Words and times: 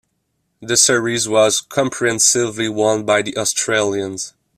The 0.63 0.77
series 0.77 1.29
was 1.29 1.61
comprehensively 1.61 2.67
won 2.67 3.05
by 3.05 3.21
the 3.21 3.37
Australians. 3.37 4.33